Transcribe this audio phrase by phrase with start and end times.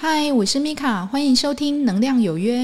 [0.00, 2.56] 嗨，我是米卡，欢迎收听《能量有约》。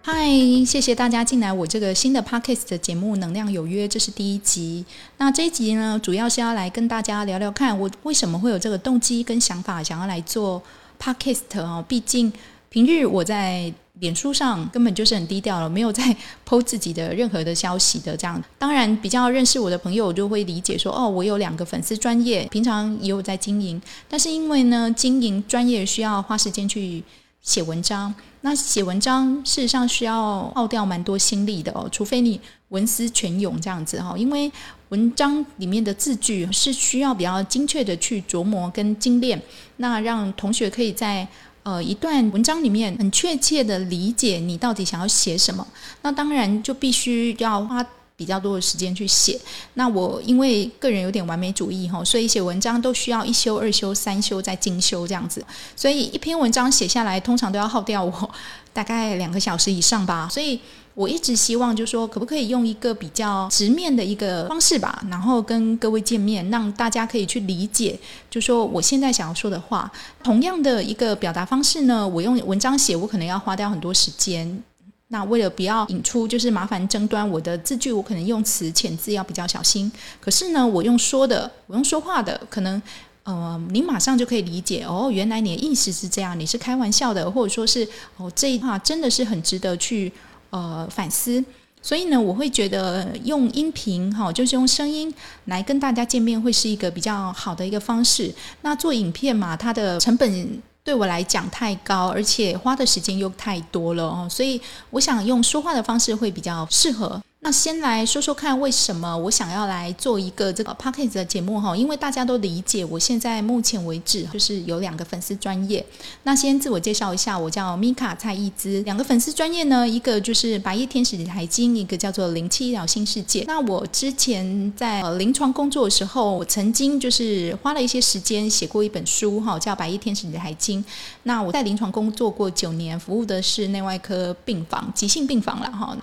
[0.00, 0.30] 嗨，
[0.64, 4.82] 谢谢大家进来我这个新的 podcast 的节目《能量有约》，这是第一集。
[5.18, 10.62] 那这一集呢，主要是要来跟大家聊聊看，我为什么会有这个动机跟想法，想要来做
[10.98, 11.84] podcast 哦。
[11.86, 12.32] 毕竟
[12.70, 13.70] 平日我在
[14.00, 16.16] 脸书上根本就是很低调了，没有在
[16.48, 18.16] PO 自己的任何的消息的。
[18.16, 23.80] 这样，当然比较认识我的朋友就会理解说，哦，我有两个粉丝专业，平常也有在经营。
[24.08, 27.04] 但是因为呢，经营专业需要花时间去
[27.40, 28.12] 写文章。
[28.40, 34.52] 那写文章事实上需要耗掉蛮多心力的哦，除非你文思泉涌这样子哈，因为
[34.90, 39.40] 文章里面的字句是需要比较精确的去琢磨跟精炼，
[39.78, 41.26] 那让同学可以在
[41.64, 45.66] 呃一段文章里面很确切的理解你到底想要写什么，
[46.02, 47.84] 那当然就必须要花。
[48.16, 49.36] 比较多的时间去写，
[49.74, 58.30] 那我因为个人有点完美主义哈，所以写文章都需要一修、二修、三修再精修这样子，所以一篇文章写下来，通常都要耗掉我
[58.72, 60.28] 大概两个小时以上吧。
[60.30, 60.60] 所以
[60.94, 67.98] 我一直希望，就是说可不可以用一个比较直面的一个方式吧，然后跟各位见面，让大家可以去理解，
[68.30, 69.90] 就说我现在想要说的话。
[70.22, 74.62] 同样的一个表达方式呢，我用文章写，我可能要花掉很多时间。
[75.08, 79.90] 那为了不要引出就是麻烦争端，我的字句我可能用词遣字要比较小心。
[80.20, 82.80] 可是呢，我用说的，我用说话的，可能
[83.24, 90.10] 呃，你马上就可以理解哦，原来你的意思是这样，你是开玩笑的，或者说是哦，这一话真的是很值得去
[90.54, 91.44] 呃反思。
[91.82, 95.12] 所以呢，我会觉得用音频哈，就是用声音
[95.46, 98.32] 来跟大家见面，会是一个比较好的一个方式。
[98.62, 100.62] 那做影片嘛，它的成本。
[100.84, 104.60] 对我来讲太高，而且花的时间又太多了哦，所以
[104.90, 107.18] 我想用说话的方式会比较适合。
[107.44, 111.76] 那先来说说看，为什么我想要来做一个这个 p o c k e t 的节目哈？
[111.76, 115.84] 因为大家都理解，我现在目前为止就是有两个粉丝专业。
[116.22, 118.80] 那先自我介绍一下，我叫米卡蔡义姿。
[118.84, 123.44] 两个粉丝专业呢，一个就是白夜天使理财经，一个叫做灵气医疗新世界。
[123.46, 130.82] 那我之前在临床工作的时候，我曾经就是花了一些时间写过一本书哈，叫白夜天使理财经。
[131.24, 135.94] 那我在临床工作过九年，服务的是内外科病房、急性病房了哈。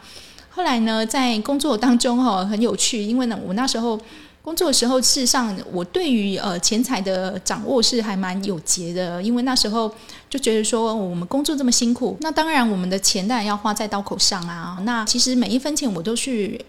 [0.61, 3.99] 后来呢，在工作当中哈很有趣，因为呢，我那时候
[4.43, 9.91] 工作的时候，事实上我对于呃钱财的掌握是还蛮有节的，因为那时候
[10.29, 14.77] 就觉得说我们工作这么辛苦，那当然我们的钱当然要花在刀口上啊。
[14.83, 16.63] 那其实每一分钱我都去。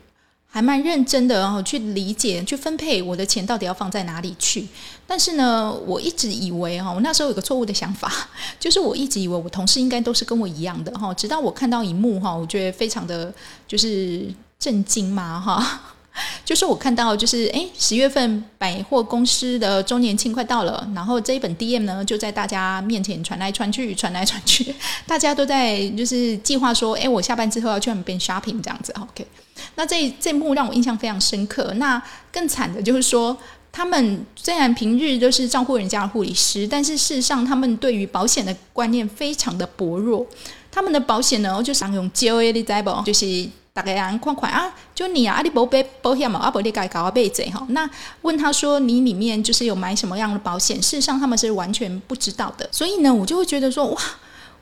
[0.55, 4.69] 还蛮认真的，然后去理解、去分配我的钱到底要放在哪里去。
[5.07, 8.13] 但是呢，我一直以为哈，我那时候有个错误的想法，
[8.61, 11.13] 就是我一直以为我同事应该都是跟我一样的哈。
[11.15, 13.33] 直到我看到一幕哈，我觉得非常的
[13.67, 14.27] 就是
[14.59, 15.81] 震惊嘛哈。
[16.45, 24.75] 就是我看到就是哎，十月份百货公司的周年庆快到了，然后这一本 DM 呢就在大家面前传来传去，传来传去，
[25.07, 29.27] 大家都在就是计划说，哎，我下班之后要去那边 shopping 这样子，OK。
[29.75, 31.73] 那这这幕让我印象非常深刻。
[31.77, 32.03] 那
[32.33, 33.37] 更惨的就是说，
[33.71, 40.27] 他们虽然平日都是照顾人家的护理师，但是事实上他们对于保险的观念非常的薄弱。
[40.71, 47.67] 他们的保险呢，就是用 J O A 的在保，就是大概人款款啊，就你啊，阿里保保保险嘛，阿伯你该搞个背子哈。
[47.71, 47.89] 那
[48.23, 50.77] 问他说你里面就是有买什么样的保险？
[50.83, 52.69] 事实上他们是完全不知道的。
[52.73, 54.01] 所以呢，我就会觉得说哇。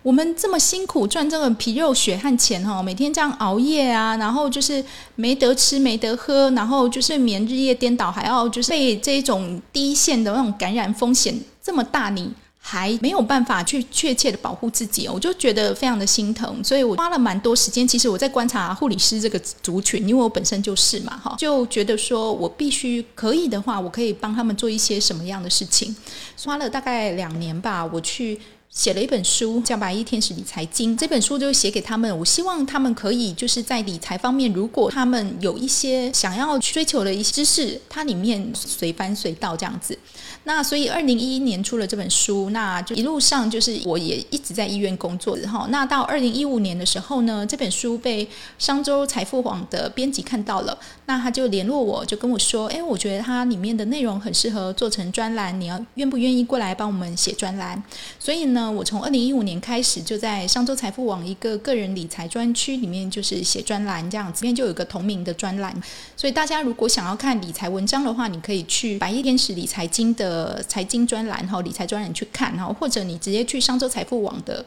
[0.03, 4.83] 我们这么辛苦赚这个皮肉血汗钱哈，每天这样熬夜啊，然后就是
[5.15, 16.65] 没得吃没得喝，然后就是眠日夜颠倒，还要就是被这种低线的那种感染风险这么大，你还没有办法去确切的保护自己，我就觉得非常的心疼。
[16.65, 25.95] 所以我花了蛮多时间，其实我在观察护理师这个族群，因为我本身就是嘛哈，就觉得说我必须可以的话，我可以帮他们做一些什么样的事情。
[26.43, 28.41] 花了大概两年吧，我去。
[28.71, 32.17] 写了一本书叫《白衣天使理财经》，这本书就写给他们。
[32.17, 39.99] 我希望他们可以就是在理财方面，如果他们有一些想要追求的一些知识，它里面随翻随到这样子。
[40.45, 45.67] 那所以二零一一年出了这本书，那就一路上就是我也一直在医院工作哈。
[45.71, 57.83] 那到二零一五年的时候呢，这本书被商周财富网的编辑看到了，那他就联络我，就跟我说：“哎，我觉得它里面的内容很适合做成专栏，你要愿不愿意过来帮我们写专栏？”
[58.21, 58.60] 所以呢。
[58.61, 65.75] 那我从二零一五年开始就在商周财富网一个个人理财专区里面，就是写专栏这样子，里面就有个同名的专栏。
[66.15, 74.63] 所以大家如果想要看理财文章的话，你可以去百亿天使理财经的财经专栏哈，理财专栏去看哈，或者你直接去商周财富网的。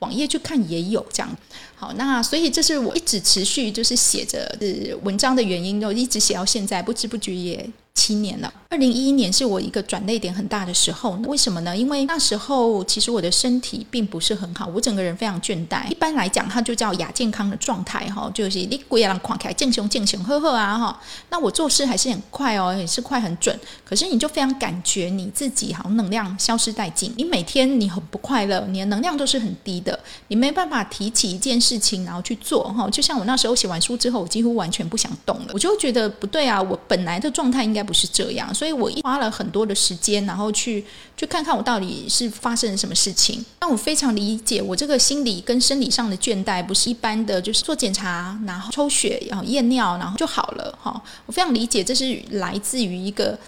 [0.00, 1.36] 网页去看也有这样。
[1.76, 7.70] 好，那所以这是我一直持续就是写着是文章的原因，就一直写到现在，不知不觉也。
[7.94, 11.12] 七年了，二零一一年是我一个转泪点很大的时候。
[11.26, 11.74] 为什么呢？
[11.74, 15.88] 因为那时候其实我的身体并不是很好，我整个人非常倦怠。
[15.88, 21.00] 一般来讲，它就叫亚健康的状态哈，就是你鬼啊，狂开健雄健雄呵呵啊哈。
[21.30, 23.58] 那我做事还是很快哦，也是快很准。
[23.84, 29.98] 可是你就非常感觉你自己好像能量消失殆尽，你每天你很不快乐，你的能量都是很低的，
[30.28, 32.90] 你没办法提起一件事情然后去做哈。
[32.90, 37.83] 就像我那时候写完书之后，我几乎完全不想动了，我就觉得不对啊，我本来的状态应该。
[37.84, 40.84] 不是这样，所以我花了很多的时间，然后去
[41.16, 43.44] 去看看我到底是发生了什么事情。
[43.58, 50.78] 但我非常理解，我这个心理跟生理上的倦怠不是一般的，就是做检查，然后抽血，然后验尿，然后就好了。
[50.82, 53.38] 哈，我非常理解，这是来自于一个。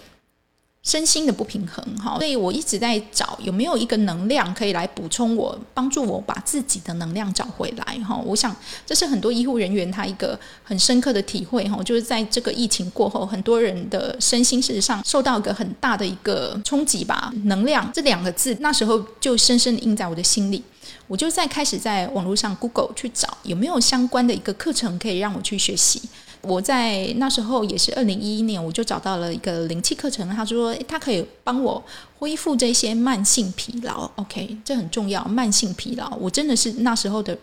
[0.87, 8.15] 身心的不平衡，哈，所以我一直在找有没有一个能量可以来补充我，帮助我把自己的能量找回来，哈。
[8.25, 8.55] 我想
[8.85, 17.33] 这是很多医护人员他一个很深刻的体会，哈，就是在这个疫情过后，很多人的身心事实上受到一个很大的一个冲击吧。
[17.43, 20.63] 能量这两个字那时候就深深的印在我的心里，
[21.07, 26.01] 我就在开始在网络上 Google 去找有没有相关的一个课程可以让我去学习。
[26.47, 31.83] 我在那时候也是二零一一年，我就找到了一个灵气课程，他说他可以帮我
[32.17, 34.09] 恢复这些慢性疲劳。
[34.15, 37.37] OK，这很重要，慢性疲劳，我真的是那时候的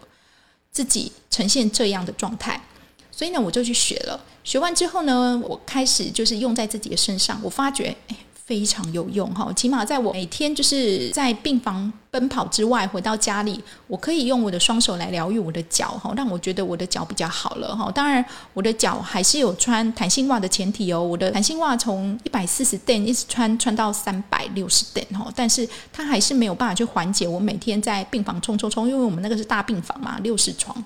[0.72, 2.60] 自己呈现这样的状态，
[3.10, 4.18] 所以呢，我就去学了。
[4.42, 8.16] 学完之后呢，我开始就是用在自己的身上，我发觉，哎。
[8.46, 17.90] 非常有用哈，起码在我每天就是在病房奔跑之外，回到家里，我可以用我的双手来疗愈我的脚哈，让我觉得我的脚比较好了哈。
[17.90, 30.76] 当然，我的脚还是有穿弹性袜的前提哦，我的弹性袜从一百四十吨一直穿穿到三百六十吨哈，但是它还是没有办法去缓解我每天在病房冲冲冲，因为我们那个是大病房嘛，六十床，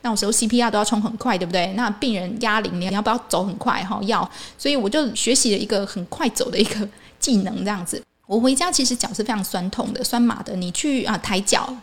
[0.00, 1.72] 那有时候 CPR 都要冲很快，对不对？
[1.74, 4.00] 那病人压铃，你要不要走很快哈？
[4.02, 6.88] 要，所以我就学习了一个很快走的一个。
[7.22, 10.56] 技能这样子，我回家其实脚是非常酸痛的，酸麻的。
[10.56, 11.74] 你去啊抬脚、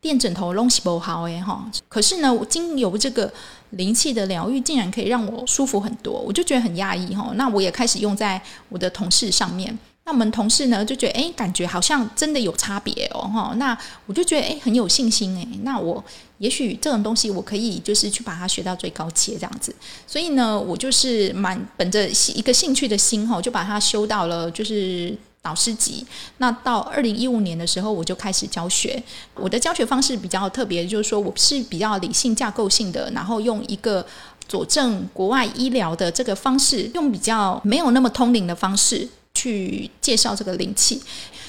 [0.00, 1.70] 垫枕头，拢是不好诶哈。
[1.88, 3.32] 可是呢，经由这个
[3.70, 7.32] 灵气的疗愈，竟然可以让我舒服很多，我就觉得很压抑哈。
[7.34, 9.78] 那我也开始用在我的同事上面。
[10.04, 13.54] 那我们同事呢，就觉得哎，感觉好像真的有差别哦哈。
[13.56, 13.76] 那
[14.06, 15.46] 我就觉得哎，很有信心哎。
[15.62, 16.02] 那我
[16.38, 19.72] 也许这种东西，我可以就是去把它学到最高阶这样子。
[20.04, 26.06] 所以呢，我就是蛮本着一个兴趣的心哈，就把它修到了就是导师级。
[26.38, 29.02] 那到二零一五年的时候，我就开始教学。
[29.34, 34.06] 我的教学方式比较特别，就是说我是比较理性架构性的，然后用一个
[34.48, 39.08] 佐证国外医疗的这个方式，用比较没有那么通灵的方式。
[39.34, 41.02] 去介绍这个灵气，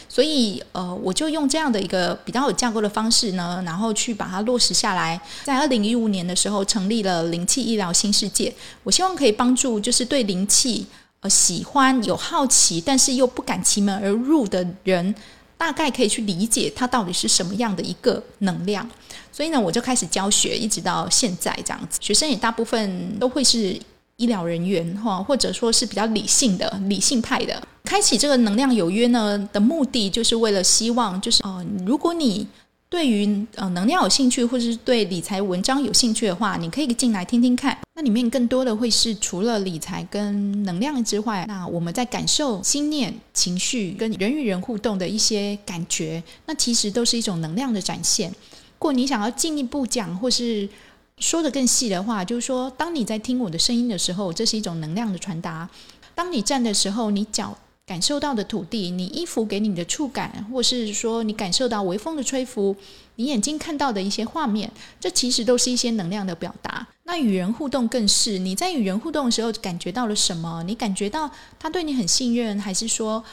[0.07, 5.19] 所以呃，我就用这样的一个比较有架构的方式呢，然后去把它落实下来。
[5.43, 8.51] 在二零一五年的时候，成立了灵气医疗新世界。
[8.83, 10.87] 我希望可以帮助，就是对灵气
[11.23, 15.15] 呃喜欢、有好奇，但是又不敢其门而入的人，
[15.57, 18.87] 大概可以去理解它到底是什么样的一个能量。
[19.31, 21.97] 所以呢，我就开始教学，一直到现在这样子。
[21.99, 23.75] 学生也大部分都会是。
[24.17, 32.47] 医疗人员哈，或者说是比较理性的、理性派的，开启这个能量有约呢的目的，就是为了希望，就是哦，如果你
[32.93, 37.75] 对于呃能量有兴趣，或者是对理财文章有兴趣的话，你可以进来听听看。
[37.95, 48.29] 那里面更多的会是除了理财跟能量之外，那我们在感受心念、情绪跟人与人互动的一些感觉，那其实都是一种能量的展现。
[48.29, 48.35] 如
[48.77, 50.69] 果你想要进一步讲，或是
[51.17, 55.67] 说的更细的话，就是说，当你在听我的声音的时候，这是一种能量的传达。
[56.13, 62.75] 当你站的时候，你脚感受到的土地，你衣服给你的触感，或是说你感受到微风的吹拂，
[63.15, 66.87] 你眼睛看到的一些画面，这其实都是一些能量的表达。
[67.03, 70.63] 那与人互动更是，你在与人互动的时候感觉到了什么？
[70.63, 73.23] 你感觉到他对你很信任，还是说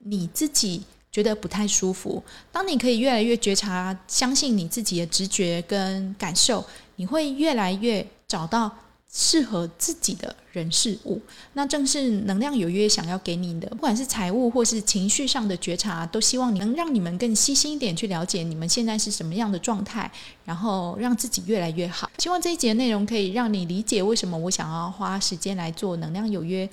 [0.00, 0.82] 你自己？
[1.10, 2.22] 觉得不太舒服。
[2.52, 6.62] 当你可以越来越觉察、相信你自己的直觉跟感受，
[6.96, 8.70] 你会越来越找到
[9.12, 11.20] 适合自己的人事物。
[11.54, 20.10] 那正是能量有约想要给你的，不管是财务或是情绪上的觉察，都希望你能让你们更细心一点去了解你们现在是什么样的状态，
[20.44, 22.10] 然后让自己越来越好。
[22.18, 26.68] 希望这一节内容可以让你理解为什么我想要花时间来做能量有约。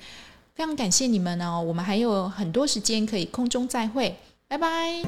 [0.54, 4.16] 非常感谢你们哦，我们还有很多时间可以空中再会，
[4.48, 5.02] 拜拜。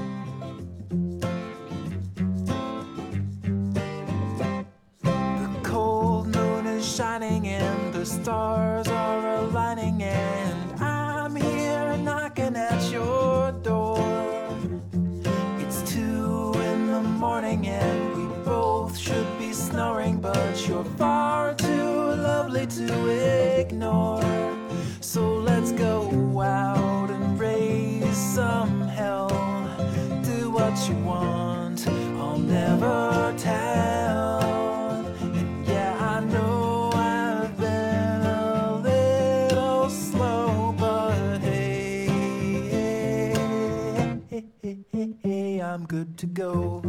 [8.28, 14.04] stars are aligning, and I'm here knocking at your door.
[15.60, 21.94] It's two in the morning, and we both should be snoring, but you're far too
[22.28, 23.57] lovely to it.
[44.62, 46.82] Hey, hey, hey, I'm good to go.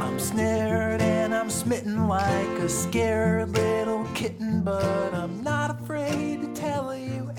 [0.00, 6.52] I'm snared and I'm smitten like a scared little kitten, but I'm not afraid to
[6.54, 7.30] tell you